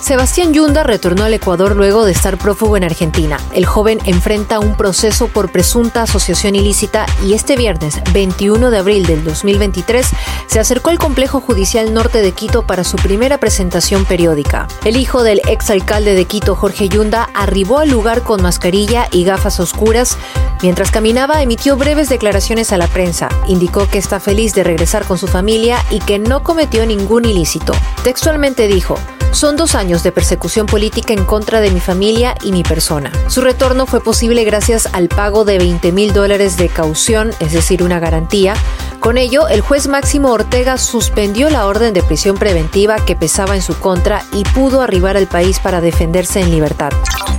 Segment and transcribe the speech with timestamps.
[0.00, 3.38] Sebastián Yunda retornó al Ecuador luego de estar prófugo en Argentina.
[3.52, 9.04] El joven enfrenta un proceso por presunta asociación ilícita y este viernes, 21 de abril
[9.04, 10.06] del 2023,
[10.46, 14.68] se acercó al complejo judicial norte de Quito para su primera presentación periódica.
[14.84, 19.58] El hijo del exalcalde de Quito, Jorge Yunda, arribó al lugar con mascarilla y gafas
[19.58, 20.16] oscuras.
[20.62, 23.28] Mientras caminaba, emitió breves declaraciones a la prensa.
[23.48, 27.72] Indicó que está feliz de regresar con su familia y que no cometió ningún ilícito.
[28.02, 28.98] Textualmente dijo,
[29.36, 33.12] son dos años de persecución política en contra de mi familia y mi persona.
[33.28, 37.82] Su retorno fue posible gracias al pago de 20 mil dólares de caución, es decir,
[37.82, 38.54] una garantía.
[39.00, 43.62] Con ello, el juez Máximo Ortega suspendió la orden de prisión preventiva que pesaba en
[43.62, 46.92] su contra y pudo arribar al país para defenderse en libertad.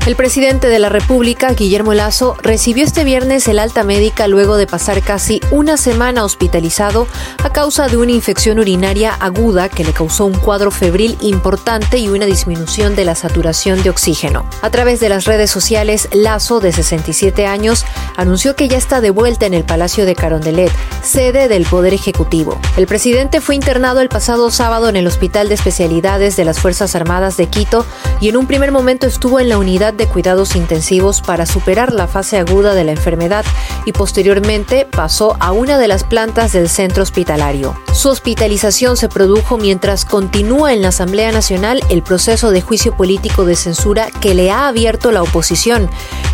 [0.07, 4.65] El presidente de la República, Guillermo Lazo, recibió este viernes el alta médica luego de
[4.65, 7.07] pasar casi una semana hospitalizado
[7.43, 12.07] a causa de una infección urinaria aguda que le causó un cuadro febril importante y
[12.07, 14.45] una disminución de la saturación de oxígeno.
[14.61, 17.85] A través de las redes sociales, Lazo, de 67 años,
[18.15, 20.71] anunció que ya está de vuelta en el Palacio de Carondelet,
[21.03, 22.59] sede del Poder Ejecutivo.
[22.77, 26.93] El presidente fue internado el pasado sábado en el Hospital de Especialidades de las Fuerzas
[26.93, 27.83] Armadas de Quito
[28.21, 32.05] y en un primer momento estuvo en la unidad de cuidados intensivos para superar la
[32.05, 33.43] fase aguda de la enfermedad
[33.85, 37.75] y posteriormente pasó a una de las plantas del centro hospitalario.
[37.91, 43.45] Su hospitalización se produjo mientras continúa en la Asamblea Nacional el proceso de juicio político
[43.45, 45.89] de censura que le ha abierto la oposición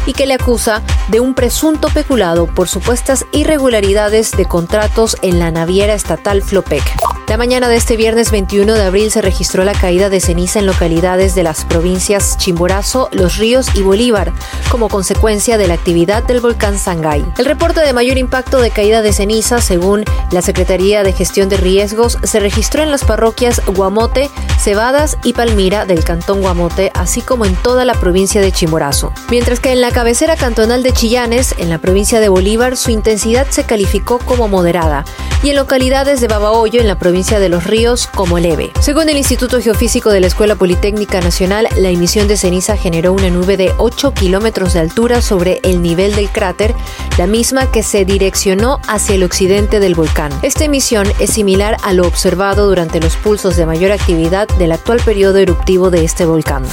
[0.05, 5.51] y que le acusa de un presunto peculado por supuestas irregularidades de contratos en la
[5.51, 6.83] naviera estatal Flopec.
[7.27, 10.65] La mañana de este viernes 21 de abril se registró la caída de ceniza en
[10.65, 14.33] localidades de las provincias Chimborazo, Los Ríos y Bolívar,
[14.69, 17.25] como consecuencia de la actividad del volcán Sangay.
[17.37, 21.57] El reporte de mayor impacto de caída de ceniza, según la Secretaría de Gestión de
[21.57, 24.29] Riesgos, se registró en las parroquias Guamote,
[24.59, 29.13] Cebadas y Palmira del Cantón Guamote, así como en toda la provincia de Chimborazo.
[29.29, 33.47] Mientras que en la cabecera cantonal de Chillanes, en la provincia de Bolívar, su intensidad
[33.49, 35.05] se calificó como moderada,
[35.43, 38.71] y en localidades de Babahoyo, en la provincia de Los Ríos como leve.
[38.79, 43.29] Según el Instituto Geofísico de la Escuela Politécnica Nacional, la emisión de ceniza generó una
[43.29, 46.73] nube de 8 kilómetros de altura sobre el nivel del cráter,
[47.17, 50.31] la misma que se direccionó hacia el occidente del volcán.
[50.43, 55.01] Esta emisión es similar a lo observado durante los pulsos de mayor actividad del actual
[55.03, 56.63] periodo eruptivo de este volcán.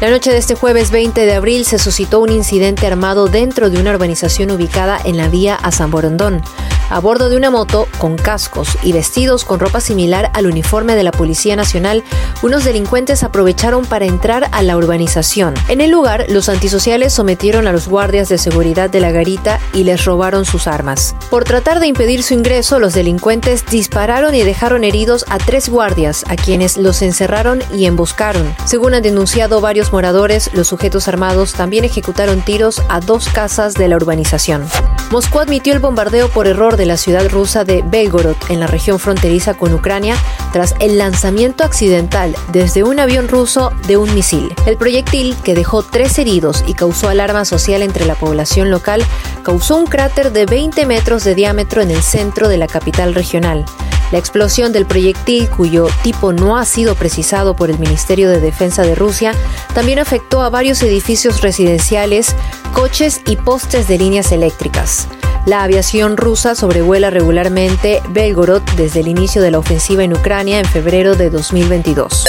[0.00, 3.80] La noche de este jueves 20 de abril se suscitó un incidente armado dentro de
[3.80, 6.42] una urbanización ubicada en la vía a San Borondón.
[6.90, 11.04] A bordo de una moto, con cascos y vestidos con ropa similar al uniforme de
[11.04, 12.02] la Policía Nacional,
[12.42, 15.54] unos delincuentes aprovecharon para entrar a la urbanización.
[15.68, 19.84] En el lugar, los antisociales sometieron a los guardias de seguridad de la garita y
[19.84, 21.14] les robaron sus armas.
[21.30, 26.24] Por tratar de impedir su ingreso, los delincuentes dispararon y dejaron heridos a tres guardias,
[26.28, 28.52] a quienes los encerraron y emboscaron.
[28.64, 33.86] Según han denunciado varios moradores, los sujetos armados también ejecutaron tiros a dos casas de
[33.86, 34.64] la urbanización.
[35.10, 39.00] Moscú admitió el bombardeo por error de la ciudad rusa de Belgorod, en la región
[39.00, 40.16] fronteriza con Ucrania,
[40.52, 44.54] tras el lanzamiento accidental desde un avión ruso de un misil.
[44.66, 49.02] El proyectil, que dejó tres heridos y causó alarma social entre la población local,
[49.42, 53.64] causó un cráter de 20 metros de diámetro en el centro de la capital regional.
[54.12, 58.82] La explosión del proyectil, cuyo tipo no ha sido precisado por el Ministerio de Defensa
[58.82, 59.34] de Rusia,
[59.72, 62.34] también afectó a varios edificios residenciales,
[62.70, 65.08] coches y postes de líneas eléctricas.
[65.46, 70.66] La aviación rusa sobrevuela regularmente Belgorod desde el inicio de la ofensiva en Ucrania en
[70.66, 72.26] febrero de 2022.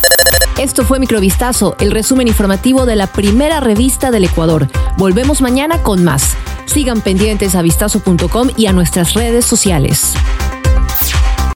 [0.58, 4.68] Esto fue Microvistazo, el resumen informativo de la primera revista del Ecuador.
[4.98, 6.36] Volvemos mañana con más.
[6.66, 10.14] Sigan pendientes a vistazo.com y a nuestras redes sociales.